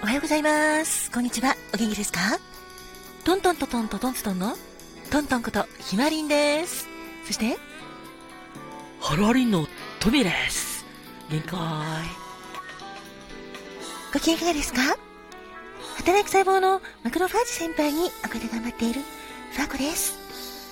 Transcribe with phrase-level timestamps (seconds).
[0.00, 1.10] おはようございます。
[1.10, 1.56] こんにちは。
[1.74, 2.20] お元気ですか？
[3.24, 4.56] トントントントントントンの
[5.10, 6.86] トントンことひまりんです。
[7.26, 7.56] そして、
[9.00, 9.66] ハローリンの
[9.98, 10.86] トミーです。
[11.28, 11.58] 限界。
[14.12, 14.96] ご機嫌いかがですか？
[15.96, 19.00] 働く細胞のマクロファージ先輩におかで頑張っている
[19.52, 20.16] ファーコです。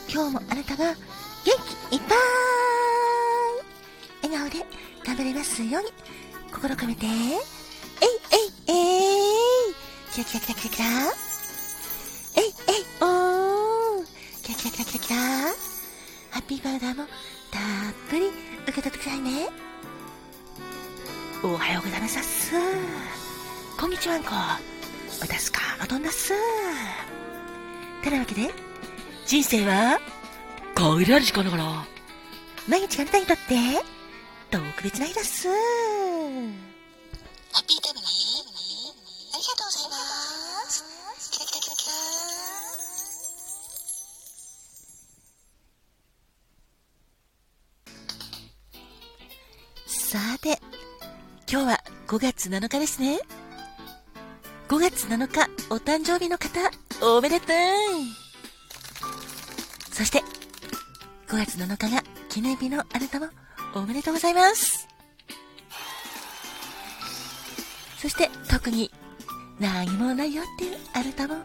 [0.08, 1.02] 今日もあなたが元
[1.90, 2.18] 気いっぱい
[4.30, 4.64] 笑顔で
[5.04, 5.90] 頑張れますように
[6.52, 7.06] 心を込めて、
[8.00, 8.08] えい
[8.68, 9.74] えいえい
[10.12, 10.86] キラキラキラキラキラ
[12.36, 14.04] えいえいおー
[14.42, 15.16] キラキラキラキラキラ
[16.30, 17.06] ハッピーパウダーも
[17.50, 18.26] たっぷり
[18.64, 19.48] 受け取ってくださいね。
[21.42, 22.52] おはようございます。
[23.78, 24.30] こんにちはんこ。
[25.20, 26.32] 私かまどんだっす。
[28.02, 28.52] てなわけで、
[29.26, 29.98] 人生は、
[30.74, 31.84] 限られる時間だから。
[32.68, 33.42] 毎日があなたにとって、
[34.50, 35.48] 特別な日だっす。
[50.16, 50.58] さて、
[51.46, 53.20] 今日は5月7日ですね。
[54.66, 56.58] 5月7日、お誕生日の方、
[57.02, 57.48] おめでとう
[59.92, 60.22] そして、
[61.28, 63.28] 5月7日が記念日のあなたも
[63.74, 64.88] おめでとうございます。
[67.98, 68.90] そして、特に
[69.60, 71.44] 何もないよっていうあなたも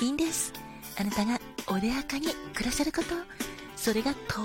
[0.00, 0.52] いいんです。
[1.00, 3.08] あなたが穏やかに暮らせること、
[3.74, 4.44] それがとっ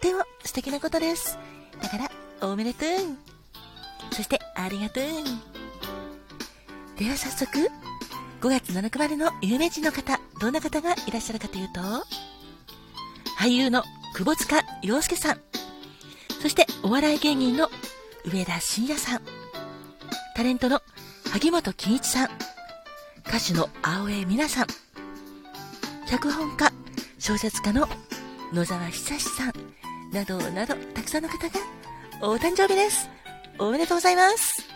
[0.00, 1.38] ても素敵なことです。
[1.80, 4.14] だから、おめでとう。
[4.14, 5.04] そして、ありがとう。
[6.98, 7.70] では早速、
[8.40, 11.80] 5月7日までの有名人の方、どんな方がいらっしゃるかというと、
[13.38, 13.82] 俳優の
[14.14, 15.40] 久保塚洋介さん、
[16.40, 17.68] そしてお笑い芸人の
[18.24, 19.22] 上田晋也さん、
[20.34, 20.80] タレントの
[21.30, 22.28] 萩本欽一さん、
[23.26, 24.66] 歌手の青江美奈さん、
[26.08, 26.72] 脚本家、
[27.18, 27.88] 小説家の
[28.52, 29.52] 野沢久志さん、
[30.12, 31.60] などなどたくさんの方が
[32.20, 33.08] お誕生日です。
[33.60, 34.66] おめでとうございます。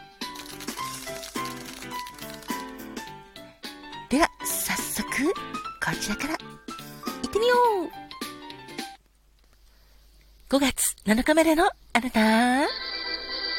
[4.08, 6.40] では、早速、こちらから、行
[7.26, 7.54] ってみよ
[10.50, 12.68] う5月7日までのあなた、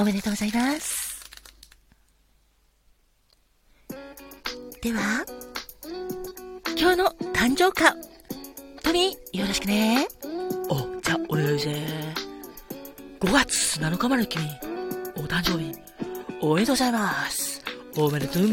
[0.00, 1.20] おめでとうございます。
[4.80, 5.26] では、
[6.78, 7.96] 今日の誕生花、
[8.84, 10.06] トミー、よろしくね。
[10.68, 11.84] お、じゃあ、お願いぜ。
[13.18, 14.44] 5月7日まで君、
[15.16, 15.74] お誕生日、
[16.40, 17.60] おめでとうございます。
[17.96, 18.44] おめでとう。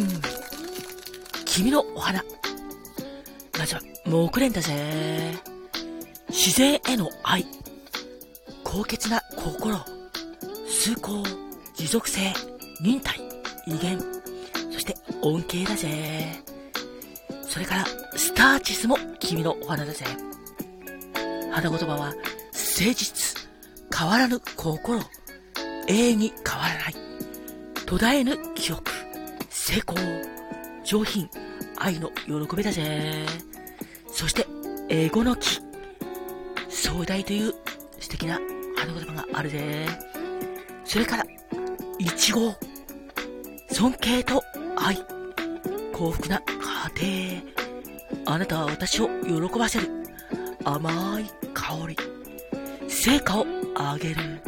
[1.45, 2.23] 君のお花。
[3.59, 5.39] まずは、木蓮だぜ。
[6.29, 7.45] 自然への愛。
[8.63, 9.94] 高潔な心。
[10.85, 11.23] 崇高、
[11.73, 12.31] 持続性、
[12.79, 13.19] 忍耐、
[13.65, 13.99] 威厳。
[14.71, 16.43] そして、恩恵だぜ。
[17.41, 17.85] それから、
[18.15, 20.05] スターチスも君のお花だぜ。
[21.51, 22.15] 花言葉は、誠
[22.93, 23.49] 実、
[23.97, 24.99] 変わらぬ心、
[25.87, 26.95] 永遠に変わらない、
[27.87, 28.83] 途絶えぬ記憶、
[29.49, 29.97] 成功、
[30.83, 31.27] 上品、
[31.77, 33.25] 愛の喜びだぜ。
[34.11, 34.45] そして、
[34.89, 35.61] 英語の木、
[36.69, 37.55] 壮大という
[37.99, 38.39] 素敵な
[38.77, 40.14] 花言葉があるぜ。
[40.85, 41.25] それから、
[41.97, 42.55] いちご、
[43.71, 44.41] 尊敬と
[44.77, 44.95] 愛、
[45.91, 46.41] 幸福な
[46.97, 47.41] 家
[48.23, 49.89] 庭、あなたは私を喜ばせる
[50.63, 51.97] 甘い香り、
[52.87, 53.45] 成果を
[53.75, 54.41] 上げる。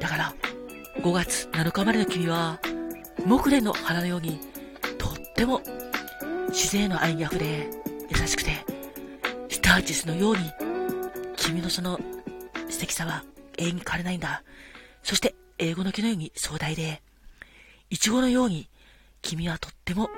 [0.00, 0.34] だから、
[0.96, 2.60] 5月7日までの君は、
[3.24, 4.40] 木蓮の花のように、
[4.98, 5.62] とっても
[6.48, 7.70] 自然の愛に溢れ、
[8.08, 8.64] 優しくて、
[9.48, 10.42] スターチスのように、
[11.36, 11.98] 君のその
[12.68, 13.24] 素敵さは
[13.56, 14.42] 永遠に変われないんだ。
[15.02, 17.02] そして、英語の木のように壮大で、
[17.90, 18.68] いちごのように、
[19.22, 20.08] 君はとっても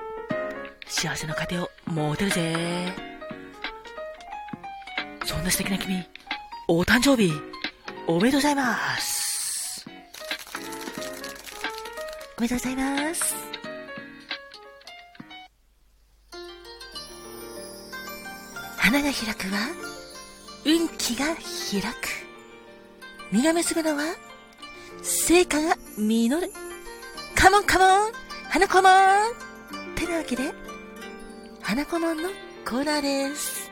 [0.87, 3.13] 幸せの家庭を持てるぜ。
[5.25, 6.05] そんな素敵な君、
[6.67, 7.33] お誕生日、
[8.07, 9.85] おめでとうございます。
[12.37, 13.35] おめでとうございます。
[18.77, 19.69] 花が開くは、
[20.65, 22.23] 運気が開く。
[23.31, 24.03] 実が結ぶのは、
[25.03, 26.51] 成果が実る。
[27.35, 28.11] カモンカモン
[28.49, 30.53] 花子もんってなわけで、
[31.61, 32.29] 花子もんの
[32.65, 33.69] コーナーです。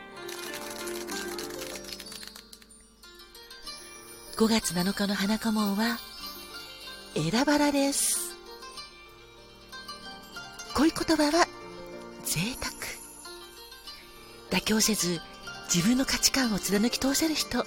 [4.35, 5.99] 5月7日の花子門は、
[7.15, 8.35] 枝バラです。
[10.75, 11.47] 恋言葉は、
[12.25, 12.71] 贅沢。
[14.49, 15.21] 妥協せず、
[15.73, 17.65] 自分の価値観を貫き通せる人。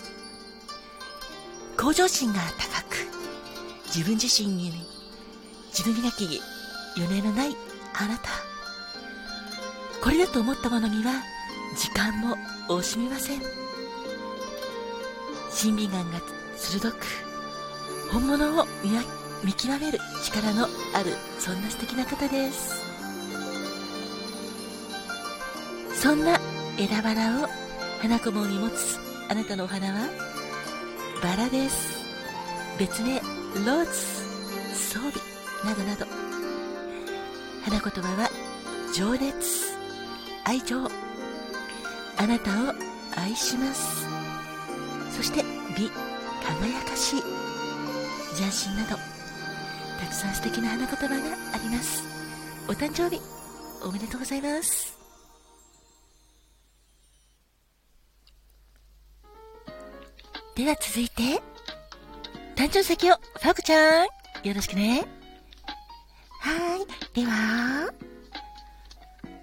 [1.78, 2.73] 向上心が高、
[3.94, 4.72] 自分自身に、
[5.70, 6.40] 自分磨き、
[6.96, 7.56] 余念のない
[7.94, 8.28] あなた。
[10.02, 11.22] これだと思ったものには、
[11.78, 12.36] 時間も
[12.68, 13.40] 惜しみません。
[15.52, 16.20] 審美眼が
[16.56, 16.96] 鋭く、
[18.10, 18.90] 本物を見
[19.44, 22.82] 見極める力のある、そんな素敵な方です。
[25.94, 26.40] そんな
[26.76, 27.48] 枝バラを
[28.02, 28.98] 花子門に持つ
[29.28, 30.08] あなたのお花は、
[31.22, 31.94] バラです。
[32.76, 33.22] 別名、
[33.54, 33.92] ローズ、
[34.74, 35.12] 装備、
[35.64, 36.06] などなど。
[37.62, 38.28] 花言葉は、
[38.92, 39.76] 情熱、
[40.44, 40.76] 愛情。
[42.16, 42.74] あなたを
[43.16, 44.06] 愛します。
[45.16, 45.44] そして、
[45.78, 45.88] 美、
[46.42, 47.22] 輝かしい。
[48.36, 48.96] 斬新など、
[50.00, 51.14] たくさん素敵な花言葉が
[51.54, 52.02] あります。
[52.68, 53.22] お誕生日、
[53.84, 54.98] おめでとうございます。
[60.56, 61.53] では続いて、
[62.56, 64.06] 誕生石を、ファコちゃん、
[64.44, 65.04] よろしくね。
[66.40, 67.24] はーい。
[67.24, 67.92] では、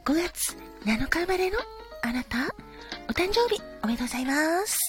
[0.05, 0.55] 5月
[0.85, 1.57] 7日生まれの
[2.03, 2.37] あなた、
[3.09, 4.79] お誕生日おめでとうございます。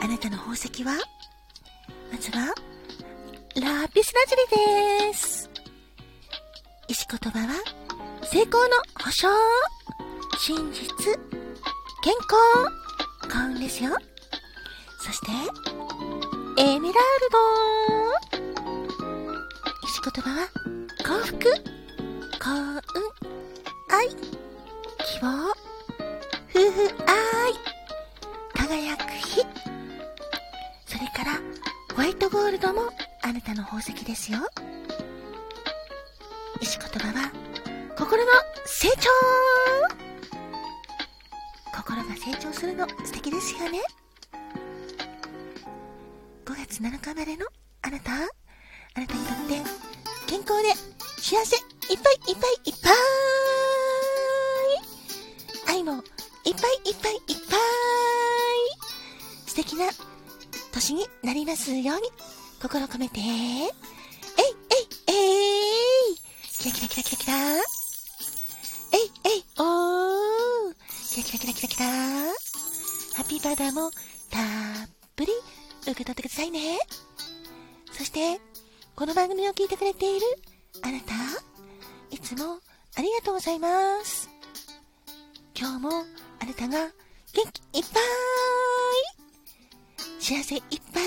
[0.00, 0.92] あなたの宝石は、
[2.10, 2.54] まずは、
[3.54, 5.50] ラピスラズリです。
[6.88, 7.54] 石言葉は、
[8.24, 9.28] 成功の保証、
[10.38, 10.88] 真実、
[12.02, 13.96] 健康、幸運ですよ。
[15.04, 15.32] そして、
[16.58, 17.38] エメラルド。
[19.84, 20.48] 石言葉は、
[20.98, 21.38] 幸福、
[22.38, 22.78] 幸運、
[23.90, 25.26] 愛、希望、
[26.50, 27.52] 夫婦愛、
[28.54, 29.40] 輝く日。
[30.86, 31.32] それから、
[31.96, 32.82] ホワイトゴールドも
[33.22, 34.38] あなたの宝石ですよ。
[36.60, 37.32] 石言葉は、
[37.98, 38.30] 心の
[38.64, 39.10] 成長。
[41.76, 42.86] 心が成長するの。
[43.04, 43.80] 素敵ですよね。
[46.82, 47.46] 7日生まれの
[47.82, 48.16] あなた、あ
[49.00, 49.62] なたにとって
[50.26, 50.70] 健康で
[51.16, 52.90] 幸せいっぱいいっぱいいっぱ
[55.70, 55.76] い。
[55.76, 57.60] 愛もいっぱいいっぱいいっぱい。
[59.46, 59.84] 素敵な
[60.72, 62.10] 年になりますように。
[62.60, 63.68] 心込めて、えいえい
[65.06, 65.12] え
[66.10, 66.16] い。
[66.58, 67.58] キラキラキラキラキラ。
[67.58, 69.44] えいえい。
[69.56, 70.74] おー。
[71.12, 71.86] キラキラキラキラキラ。
[73.14, 73.92] ハッピーバーダーも
[75.82, 76.78] 受け取ってくださいね。
[77.92, 78.40] そして、
[78.94, 80.26] この番組を聞いてくれている
[80.82, 81.12] あなた、
[82.10, 82.58] いつも
[82.96, 83.68] ありがとうございま
[84.04, 84.28] す。
[85.58, 85.90] 今日も
[86.40, 86.78] あなたが
[87.32, 88.02] 元気いっぱい
[90.18, 90.62] 幸せいっ
[90.92, 91.04] ぱい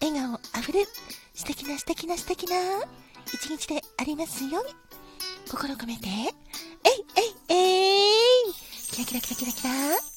[0.00, 0.88] 笑顔あふれる
[1.34, 2.56] 素敵な素敵な素敵な
[3.26, 4.70] 一日でありますように
[5.50, 6.34] 心込めて、えい
[7.48, 8.52] えいえい
[8.92, 10.13] キラキラキラキラキラ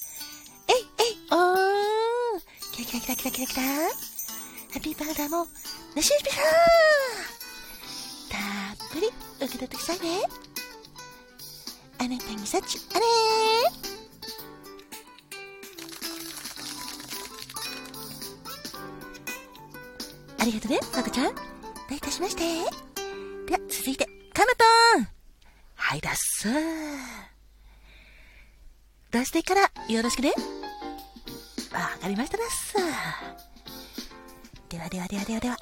[2.77, 3.89] キラキラキラキラキラキラハ
[4.75, 5.47] ッピーバーダーも
[5.95, 6.35] なしピカ
[8.29, 10.21] たっぷり受け取ってくださいね
[11.97, 13.05] あなたに幸あれ
[20.39, 21.35] ありがとね、まこちゃん。
[21.35, 21.41] ど
[21.91, 22.43] ういたしまして。
[22.43, 24.51] では、続いて、カマ
[24.95, 25.07] トン
[25.75, 26.47] はい、だっす。
[29.11, 30.31] 出してからよろしくね。
[31.97, 32.75] かりましたです。
[34.69, 35.57] ではではではではでは、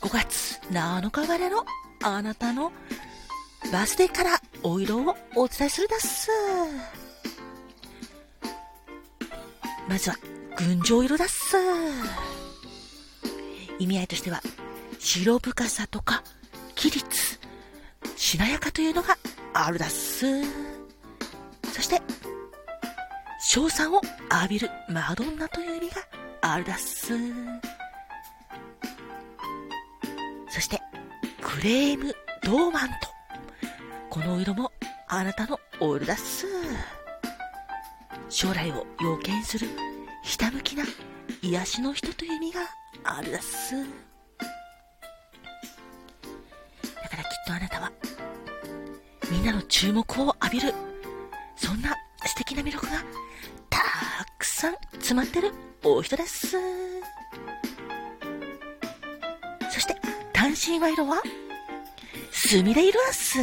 [0.00, 1.64] 5月7日まれの
[2.02, 2.72] あなたの
[3.72, 6.30] バースデーからお色をお伝えするだっす。
[9.88, 10.16] まずは、
[10.56, 11.56] 群青色だっす。
[13.78, 14.40] 意味合いとしては、
[14.98, 16.22] 白深さとか、
[16.76, 17.38] 規律、
[18.16, 19.16] しなやかというのが
[19.52, 20.26] あるだっす。
[21.72, 22.00] そして、
[23.54, 24.00] 賞賛を
[24.32, 26.02] 浴びるマドンナという意味が
[26.40, 27.16] あるだっす。
[30.48, 30.80] そして、
[31.40, 32.94] クレームドーマント。
[34.10, 34.72] このお色も
[35.06, 36.48] あなたのお色だっす。
[38.28, 39.68] 将来を予見する
[40.24, 40.82] ひたむきな
[41.40, 42.62] 癒しの人という意味が
[43.04, 43.76] あるだっす。
[43.76, 43.84] だ
[47.08, 47.92] からきっとあなたは、
[49.30, 50.74] みんなの注目を浴びる、
[51.54, 51.94] そんな
[52.26, 52.92] 素敵な魅力が
[53.70, 53.80] た
[54.38, 55.52] くさん詰まってる
[55.82, 56.56] お人です。
[59.70, 59.96] そして、
[60.32, 61.22] 単身賄賂は、
[62.30, 63.38] すみれ色あす。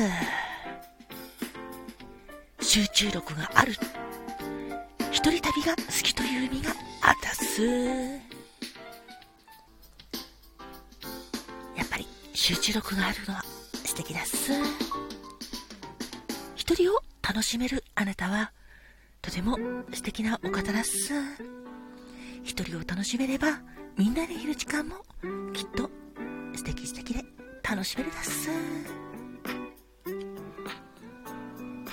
[2.62, 3.74] 集中力がある。
[5.12, 6.72] 一人旅が好きという意味が
[7.02, 7.62] あたす。
[11.76, 13.44] やっぱり集中力があるのは
[13.84, 14.54] 素敵だっす。
[16.56, 18.52] 一人を楽しめるあなたは、
[19.22, 19.58] とても
[19.94, 21.14] 素敵なお方だっす。
[22.44, 23.62] 一人を楽しめれば、
[23.98, 24.96] みんなでいる時間も、
[25.54, 25.90] きっと、
[26.56, 27.24] 素敵素敵で
[27.64, 28.50] 楽しめるだっす。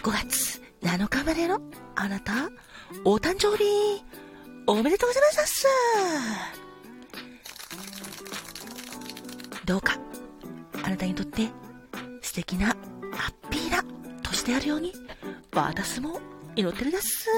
[0.02, 1.60] 5月7日までの
[1.96, 2.48] あなた、
[3.04, 4.02] お誕生日、
[4.66, 5.66] おめでとうございますっす。
[9.66, 9.98] どうか、
[10.82, 11.46] あなたにとって
[12.22, 13.84] 素敵なハッピーな
[14.22, 14.94] 年であるように、
[15.52, 16.20] 私も
[16.58, 17.30] 祈ってるだす。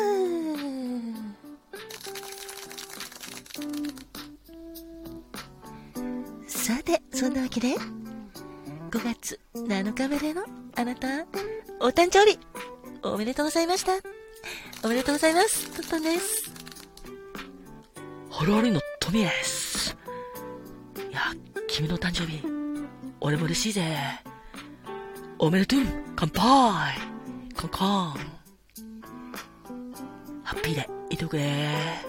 [6.47, 7.75] さて、そんなわけで、
[8.91, 10.43] 5月7日までの
[10.75, 11.27] あなた、
[11.81, 12.39] お誕生日、
[13.03, 13.93] おめでとうございました。
[14.83, 15.71] おめでとうございます。
[15.77, 16.51] トットンです。
[18.31, 19.95] ハロハリのトミです。
[21.11, 21.21] いや、
[21.69, 22.43] 君の誕生日、
[23.21, 23.99] 俺も嬉しいぜ。
[25.39, 25.81] おめでとう
[26.17, 26.99] 乾杯
[27.55, 27.85] コンコ
[28.19, 28.40] ン
[30.51, 32.03] ハッピーでいておくれね、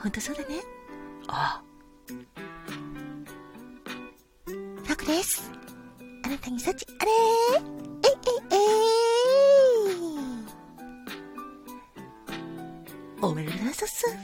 [0.00, 0.60] ほんとそうだね。
[1.26, 1.60] あ、
[4.86, 5.50] タクです。
[6.24, 7.64] あなたに幸あれー
[8.06, 8.12] えい
[8.52, 9.98] えいえい
[13.20, 14.16] おめでとうございます。